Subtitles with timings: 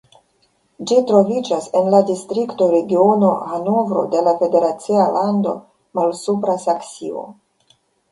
[0.91, 5.53] Ĝi troviĝas en la distrikto Regiono Hanovro de la federacia lando
[6.01, 7.23] Malsupra Saksio.